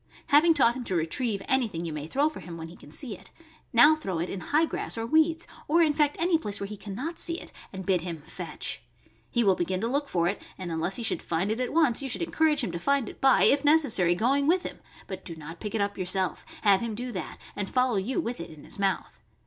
Having 0.29 0.55
taught 0.55 0.75
him 0.75 0.83
to 0.85 0.95
retrieve 0.95 1.43
anything 1.47 1.85
you 1.85 1.93
may 1.93 2.07
throw 2.07 2.27
for 2.27 2.39
him 2.39 2.57
when 2.57 2.69
he 2.69 2.75
can 2.75 2.89
see 2.89 3.15
it, 3.15 3.29
now 3.71 3.95
throw 3.95 4.17
it 4.17 4.31
in 4.31 4.39
high 4.39 4.65
grass 4.65 4.97
or 4.97 5.05
weeds, 5.05 5.45
or 5.67 5.83
in 5.83 5.93
fact 5.93 6.15
any 6.19 6.39
place 6.39 6.59
where 6.59 6.65
he 6.65 6.75
can 6.75 6.95
not 6.95 7.19
see 7.19 7.39
it, 7.39 7.51
and 7.71 7.85
bid 7.85 8.01
him 8.01 8.23
"fetch." 8.25 8.81
He 9.29 9.43
will 9.43 9.53
begin 9.53 9.79
to 9.81 9.87
look 9.87 10.09
for 10.09 10.27
it, 10.27 10.41
and 10.57 10.71
unless 10.71 10.95
he 10.95 11.03
should 11.03 11.21
find 11.21 11.51
it 11.51 11.59
at 11.59 11.71
once, 11.71 12.01
you 12.01 12.09
should 12.09 12.23
encourage 12.23 12.63
him 12.63 12.71
to 12.71 12.79
find 12.79 13.09
it 13.09 13.21
by, 13.21 13.43
if 13.43 13.63
necessary, 13.63 14.15
going 14.15 14.47
with 14.47 14.63
him, 14.63 14.79
but 15.05 15.23
do 15.23 15.35
not 15.35 15.59
pick 15.59 15.75
it 15.75 15.81
up 15.81 15.99
yourself; 15.99 16.43
have 16.63 16.81
him 16.81 16.95
do 16.95 17.11
that 17.11 17.37
and 17.55 17.69
follow 17.69 17.97
you 17.97 18.19
with 18.19 18.39
it 18.39 18.49
in 18.49 18.63
his 18.63 18.79
mouth. 18.79 19.19